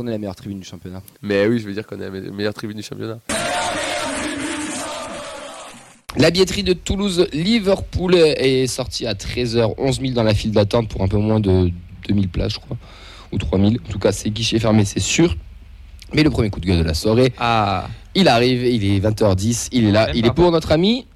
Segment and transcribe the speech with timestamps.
[0.00, 1.02] qu'on est la meilleure tribune du championnat.
[1.22, 3.18] Mais oui, je veux dire qu'on est la meilleure tribune du championnat.
[6.16, 11.02] La billetterie de Toulouse-Liverpool est sortie à 13h, 11 000 dans la file d'attente pour
[11.02, 11.70] un peu moins de
[12.08, 12.76] 2000 places, je crois,
[13.30, 13.78] ou 3000.
[13.86, 15.36] En tout cas, c'est guichet fermé, c'est sûr.
[16.12, 17.86] Mais le premier coup de gueule de la soirée, Ah,
[18.16, 21.06] il arrive, il est 20h10, il est là, il est pour notre ami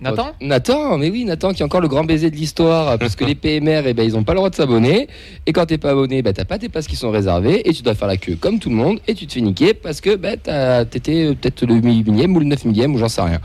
[0.00, 3.24] Nathan Nathan, mais oui, Nathan qui est encore le grand baiser de l'histoire, parce que
[3.24, 5.08] les PMR, eh ben, ils n'ont pas le droit de s'abonner.
[5.46, 7.82] Et quand t'es pas abonné, bah, t'as pas tes places qui sont réservées, et tu
[7.82, 10.16] dois faire la queue comme tout le monde, et tu te fais niquer parce que
[10.36, 13.40] t'as- t'étais euh, peut-être le millième ou le 9 millième, ou j'en sais rien.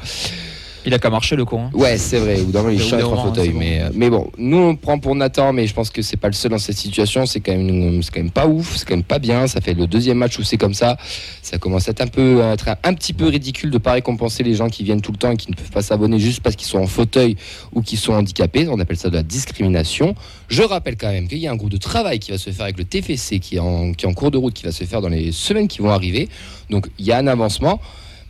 [0.85, 1.65] Il a qu'à marcher le con.
[1.65, 1.69] hein.
[1.73, 3.49] Ouais, c'est vrai, ou d'un être en moment, fauteuil.
[3.49, 3.59] bon.
[3.59, 6.27] Mais, euh, mais bon, nous on prend pour Nathan, mais je pense que c'est pas
[6.27, 7.25] le seul dans cette situation.
[7.25, 9.47] C'est quand même, c'est quand même pas ouf, c'est quand même pas bien.
[9.47, 10.97] Ça fait le deuxième match où c'est comme ça.
[11.41, 14.43] Ça commence à être un peu, à être un petit peu ridicule de pas récompenser
[14.43, 16.55] les gens qui viennent tout le temps et qui ne peuvent pas s'abonner juste parce
[16.55, 17.35] qu'ils sont en fauteuil
[17.73, 18.67] ou qu'ils sont handicapés.
[18.69, 20.15] On appelle ça de la discrimination.
[20.47, 22.63] Je rappelle quand même qu'il y a un groupe de travail qui va se faire
[22.65, 24.83] avec le TFC qui est en, qui est en cours de route, qui va se
[24.83, 26.29] faire dans les semaines qui vont arriver.
[26.69, 27.79] Donc il y a un avancement.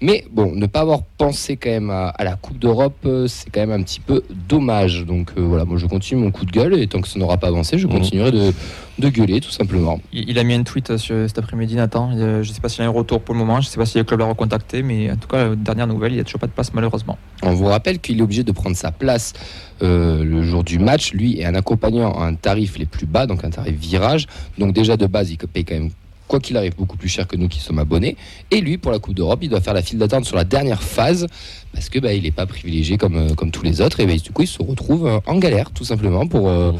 [0.06, 3.50] Mais bon, ne pas avoir pensé quand même à, à la Coupe d'Europe, euh, c'est
[3.50, 5.04] quand même un petit peu dommage.
[5.04, 7.38] Donc euh, voilà, moi je continue mon coup de gueule et tant que ça n'aura
[7.38, 8.54] pas avancé, je continuerai de,
[9.00, 10.00] de gueuler tout simplement.
[10.14, 12.12] Il, il a mis un tweet euh, sur- cet après-midi, Nathan.
[12.14, 13.78] Euh, Je ne sais pas s'il a un retour pour le moment, je ne sais
[13.80, 16.22] pas si le club l'a recontacté, mais en tout cas, la dernière nouvelle, il n'y
[16.22, 17.18] a toujours pas de place malheureusement.
[17.42, 19.34] On vous rappelle qu'il est obligé de prendre sa place
[19.82, 23.26] euh, le jour du match, lui et un accompagnant à un tarif les plus bas,
[23.26, 24.28] donc un tarif virage.
[24.60, 25.90] Donc déjà de base, il paye quand même,
[26.28, 28.16] quoi qu'il arrive, beaucoup plus cher que nous qui sommes abonnés.
[28.52, 30.82] Et lui, pour la Coupe d'Europe, il doit faire la file d'attente sur la dernière
[30.84, 31.28] phase
[31.74, 34.00] parce que bah, il n'est pas privilégié comme, euh, comme tous les autres.
[34.00, 36.50] Et bah, du coup, il se retrouve euh, en galère, tout simplement, pour.
[36.50, 36.72] euh,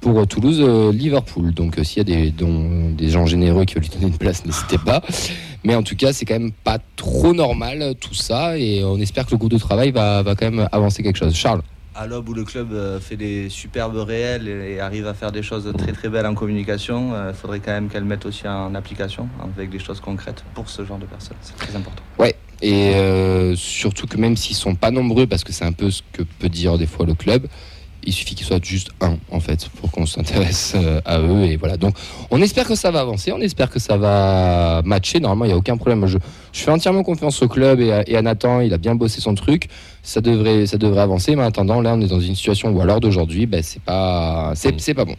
[0.00, 1.52] pour euh, Toulouse, euh, Liverpool.
[1.52, 4.78] Donc s'il y a des, des gens généreux qui veulent lui donner une place, n'hésitez
[4.78, 5.02] pas.
[5.64, 9.26] Mais en tout cas, c'est quand même pas trop normal tout ça et on espère
[9.26, 11.34] que le groupe de travail va, va quand même avancer quelque chose.
[11.34, 11.62] Charles
[11.98, 15.42] à l'aube où le club euh, fait des superbes réels et arrive à faire des
[15.42, 19.28] choses très très belles en communication, il faudrait quand même qu'elle mette aussi en application
[19.56, 21.36] avec des choses concrètes pour ce genre de personnes.
[21.42, 22.02] C'est très important.
[22.60, 26.02] Et euh, surtout que même s'ils sont pas nombreux, parce que c'est un peu ce
[26.12, 27.46] que peut dire des fois le club,
[28.08, 31.56] il suffit qu'ils soient juste un en fait pour qu'on s'intéresse euh, à eux et
[31.56, 31.76] voilà.
[31.76, 31.94] Donc
[32.30, 35.20] on espère que ça va avancer, on espère que ça va matcher.
[35.20, 36.06] Normalement il n'y a aucun problème.
[36.06, 36.16] Je,
[36.52, 38.60] je fais entièrement confiance au club et à, et à Nathan.
[38.60, 39.68] Il a bien bossé son truc.
[40.02, 41.36] Ça devrait, ça devrait avancer.
[41.36, 43.82] Mais en attendant là on est dans une situation où à l'heure d'aujourd'hui, ben, c'est
[43.82, 45.16] pas, c'est, c'est pas bon.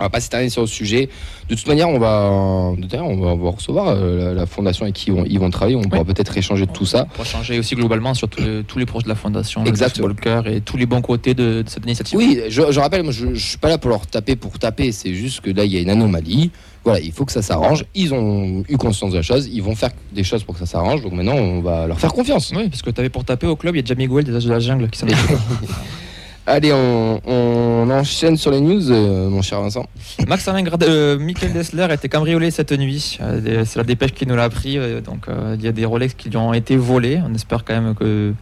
[0.00, 1.10] On va pas s'éterniser sur le sujet.
[1.48, 4.94] De toute manière, on va, on va, on va recevoir euh, la, la fondation avec
[4.94, 5.76] qui ils vont, ils vont travailler.
[5.76, 7.04] On pourra peut-être échanger de tout ça.
[7.04, 10.08] Pour changer aussi globalement sur tous les, tous les projets de la fondation, Exactement.
[10.08, 12.16] le Cœur et tous les bons côtés de, de cette initiative.
[12.18, 14.90] Oui, je, je rappelle, moi, je, je suis pas là pour leur taper pour taper.
[14.92, 16.50] C'est juste que là, il y a une anomalie.
[16.82, 17.84] Voilà, il faut que ça s'arrange.
[17.94, 19.48] Ils ont eu conscience de la chose.
[19.52, 21.02] Ils vont faire des choses pour que ça s'arrange.
[21.02, 22.52] Donc maintenant, on va leur faire confiance.
[22.56, 24.34] Oui, parce que tu avais pour taper au club, il y a déjà Miguel des
[24.34, 25.18] Âges de la Jungle qui s'en occupe.
[26.52, 29.86] Allez, on, enchaîne sur les news, euh, mon cher Vincent.
[30.26, 33.18] Max Grad- euh, Michael Dessler a été cambriolé cette nuit.
[33.20, 34.76] Euh, C'est la dépêche qui nous l'a appris.
[35.00, 37.20] donc il y a des Rolex qui lui ont été volés.
[37.24, 38.34] On espère quand même que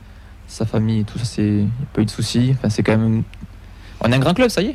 [0.46, 2.54] sa famille et tout ça, il n'y a pas eu de soucis.
[2.56, 3.24] Enfin, c'est quand même.
[4.00, 4.74] On est un grand club, ça y est.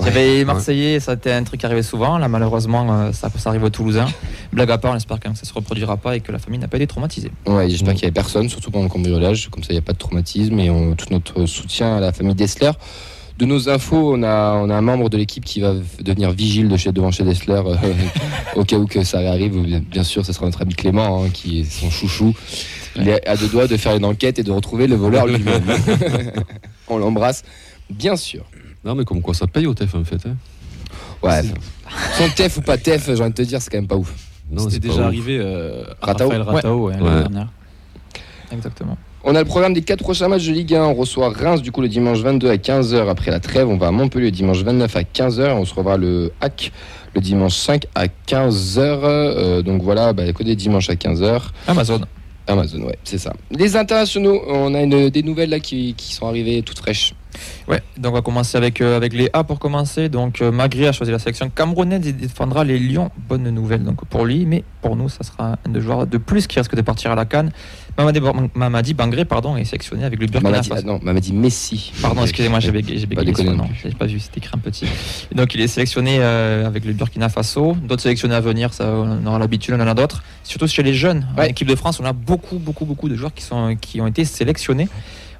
[0.00, 2.18] Il y avait Marseillais, ça a été un truc qui arrivait souvent.
[2.18, 4.08] Là, malheureusement, euh, ça, ça arrive aux Toulousains.
[4.52, 6.38] Blague à part, on espère quand même que ça se reproduira pas et que la
[6.38, 7.30] famille n'a pas été traumatisée.
[7.46, 9.48] Ouais, j'espère qu'il n'y avait personne, surtout pendant le cambriolage.
[9.50, 10.58] Comme ça, il n'y a pas de traumatisme.
[10.58, 12.70] Et on, tout notre soutien à la famille Dessler.
[13.38, 16.68] De nos infos, on a, on a un membre de l'équipe qui va devenir vigile
[16.68, 17.74] de chez, devant chez Dessler euh,
[18.56, 19.58] au cas où que ça arrive.
[19.62, 22.34] Bien- Bien sûr, ce sera notre ami Clément, hein, qui est son chouchou.
[22.96, 25.62] Il est à deux doigts de faire une enquête et de retrouver le voleur lui-même.
[26.88, 27.42] on l'embrasse,
[27.88, 28.44] bien sûr.
[28.84, 30.24] Non, mais comme quoi ça paye au TEF en fait.
[30.26, 30.36] hein.
[31.22, 31.42] Ouais,
[32.16, 34.14] son TEF ou pas TEF, j'ai envie de te dire, c'est quand même pas ouf.
[34.50, 35.06] Non, C'était déjà ouf.
[35.06, 36.28] arrivé euh, à Ratao.
[36.30, 37.20] Raphaël Ratao ouais, l'année Ouais.
[37.20, 37.48] dernière.
[38.52, 38.96] Exactement.
[39.22, 40.82] On a le programme des quatre prochains matchs de Ligue 1.
[40.82, 43.68] On reçoit Reims du coup le dimanche 22 à 15h après la trêve.
[43.68, 45.50] On va à Montpellier le dimanche 29 à 15h.
[45.52, 46.72] On se revoit le HAC
[47.14, 48.78] le dimanche 5 à 15h.
[48.80, 51.42] Euh, donc voilà, bah, que des dimanches à 15h.
[51.68, 52.00] Amazon.
[52.46, 53.32] Amazon, ouais, c'est ça.
[53.50, 57.14] Les internationaux, on a une- des nouvelles là qui, qui sont arrivées toutes fraîches.
[57.68, 60.08] Ouais, donc on va commencer avec, euh, avec les A pour commencer.
[60.08, 63.10] Donc euh, Magri a choisi la sélection camerounaise et défendra les Lions.
[63.28, 66.46] Bonne nouvelle donc pour lui, mais pour nous, ça sera un de joueurs de plus
[66.46, 67.50] qui risque de partir à la Cannes.
[67.98, 68.20] Mamadi,
[68.54, 70.82] Mamadi Bangré pardon, est sélectionné avec le Burkina Mamadi, Faso.
[70.84, 71.92] ah non, Mamadi Messi.
[72.00, 74.86] Pardon, excusez-moi, j'ai bégayé, j'ai Pas vu, c'était écrit un petit.
[75.30, 77.76] Et donc il est sélectionné euh, avec le Burkina Faso.
[77.82, 80.22] D'autres sélectionnés à venir, ça, on aura l'habitude, on en a d'autres.
[80.44, 81.26] Surtout chez les jeunes.
[81.36, 81.50] En Ouais.
[81.50, 84.24] équipe de France, on a beaucoup, beaucoup, beaucoup de joueurs qui, sont, qui ont été
[84.24, 84.88] sélectionnés.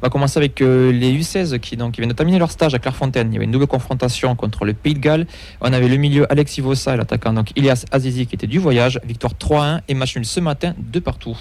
[0.02, 2.78] On va commencer avec euh, les U16 qui, donc, viennent de terminer leur stage à
[2.78, 3.28] Clairefontaine.
[3.30, 5.26] Il y avait une double confrontation contre le Pays de Galles.
[5.60, 8.98] On avait le milieu Alexis Vossa et l'attaquant donc Ilias Azizi qui était du voyage.
[9.04, 11.36] Victoire 3-1 et match nul ce matin de partout.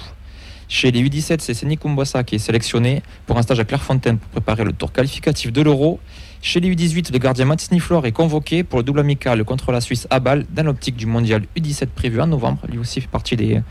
[0.67, 4.29] Chez les U17, c'est Séni Kumbwasa qui est sélectionné pour un stage à Clairefontaine pour
[4.29, 6.01] préparer le tour qualificatif de l'Euro.
[6.41, 9.79] Chez les U18, le gardien Matt Sniflor est convoqué pour le double amical contre la
[9.79, 12.59] Suisse à Bâle dans l'optique du mondial U17 prévu en novembre.
[12.69, 13.61] Lui aussi fait partie des,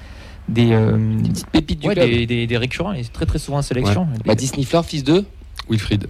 [0.48, 2.08] des, euh, Des petites pépites du ouais, club.
[2.08, 2.92] des, des- des récurrents.
[2.92, 4.06] Il est très très souvent en sélection.
[4.24, 5.24] Bah, Disney Fleur, fils de
[5.68, 6.06] Wilfried.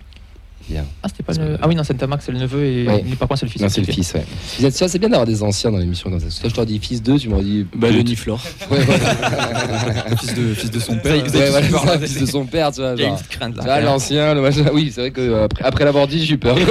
[1.02, 1.56] Ah, c'était pas le...
[1.60, 3.02] ah oui, non, c'est Max, c'est le neveu et Ouais.
[3.18, 3.62] par contre, c'est le fils.
[3.62, 4.24] Non, c'est le fils, ouais.
[4.58, 6.26] Vous êtes sûr, C'est bien d'avoir des anciens dans l'émission comme ça.
[6.26, 7.66] Parce que Toi, je leur dis fils 2, tu m'aurais dit.
[7.74, 8.86] Bah, le Niflor, Ouais, ouais.
[10.20, 11.14] fils de, fils de son père.
[11.14, 12.94] Ouais, voilà, c'est ça, fils de son père, tu vois.
[12.96, 13.18] Il y a une genre.
[13.18, 13.62] petite crainte là.
[13.62, 14.64] Tu vois, l'ancien, le machin.
[14.72, 16.56] Oui, c'est vrai que euh, après, l'avoir dit, j'ai eu peur.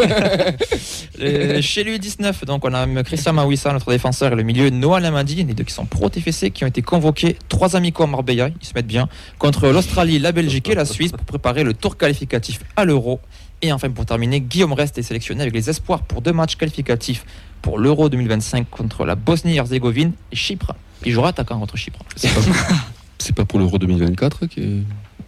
[1.20, 5.00] Euh, chez lui 19, donc on a Christian Mawissa, notre défenseur, et le milieu Noah
[5.00, 8.50] Lamadi, les deux qui sont pro TFC, qui ont été convoqués, trois amicaux à Marbella,
[8.62, 9.10] ils se mettent bien,
[9.40, 13.20] contre l'Australie, la Belgique et la Suisse pour préparer le tour qualificatif à l'Euro.
[13.62, 17.26] Et enfin, pour terminer, Guillaume Rest est sélectionné avec les espoirs pour deux matchs qualificatifs
[17.62, 20.74] pour l'Euro 2025 contre la Bosnie-Herzégovine et Chypre.
[21.06, 22.00] Il jouera attaquant contre Chypre.
[22.16, 22.42] C'est pas,
[23.18, 24.84] c'est pas pour l'Euro 2024 qui est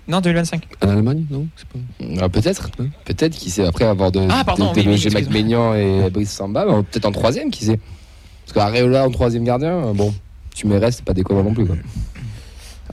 [0.08, 0.64] Non, 2025.
[0.84, 2.24] en Allemagne, non C'est pas...
[2.24, 2.70] Ah, peut-être,
[3.06, 7.06] peut-être qui sait après avoir de, Ah, pardon, de, oui, et Brice Samba, bah, peut-être
[7.06, 7.80] en troisième, qui sait.
[8.46, 10.14] Parce qu'Areola en troisième gardien, euh, bon,
[10.56, 11.66] tu mets reste, c'est pas déconnant non plus.
[11.66, 11.76] Quoi.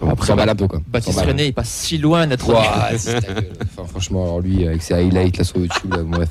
[0.01, 0.81] Après, s'emballe un peu quoi.
[0.87, 1.19] Baptiste.
[1.21, 2.49] René est pas si loin d'être.
[2.49, 3.53] Ouah, c'est ta gueule.
[3.79, 6.29] Enfin, franchement, alors lui, avec ses highlights là sur YouTube, là, bref.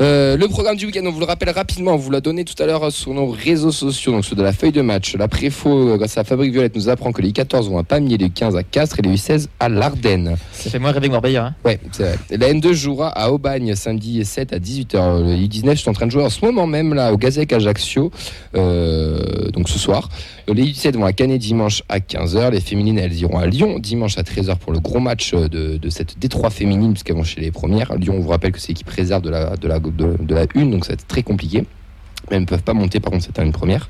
[0.00, 2.60] Euh, le programme du week-end, on vous le rappelle rapidement, on vous l'a donné tout
[2.62, 5.14] à l'heure sur nos réseaux sociaux, donc ceux de la feuille de match.
[5.14, 8.16] La préfo, euh, grâce à Fabrique Violette, nous apprend que les 14 vont à Pamiers,
[8.16, 10.36] les 15 à Castres et les 16 à l'Ardenne.
[10.52, 11.46] Ça fait moins rêver que Marbella.
[11.46, 11.54] Hein.
[11.66, 12.18] Ouais, c'est vrai.
[12.30, 15.22] La N2 jouera à Aubagne samedi 7 à 18h.
[15.22, 18.10] Le U19 sont en train de jouer en ce moment même là au Gazec Ajaccio,
[18.54, 20.08] euh, donc ce soir.
[20.48, 22.50] Les U17 vont à Canet dimanche à 15h.
[22.50, 25.90] Les féminines, elles iront à Lyon dimanche à 13h pour le gros match de, de
[25.90, 27.94] cette Détroit féminine, puisqu'elles vont chez les premières.
[27.96, 30.46] Lyon, on vous rappelle que c'est l'équipe réserve de la, de, la, de, de la
[30.54, 31.64] une, donc ça va être très compliqué.
[32.28, 33.88] Mais elles ne peuvent pas monter, par contre, c'est une première.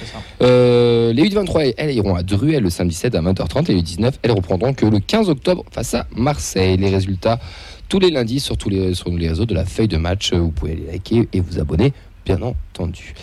[0.00, 0.18] c'est ça.
[0.42, 4.12] Euh, les U23, elles iront à Druel le samedi 7 à 20h30 et les U19,
[4.22, 6.76] elles reprendront que le 15 octobre face à Marseille.
[6.76, 7.38] Les résultats
[7.88, 10.32] tous les lundis sur tous les, sur les réseaux de la feuille de match.
[10.32, 11.92] Vous pouvez les liker et vous abonner,
[12.24, 13.14] bien entendu.